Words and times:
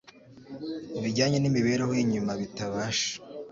bijyanye 1.01 1.37
n’imibereho 1.39 1.91
y’inyuma 1.97 2.31
bitabasha 2.41 3.09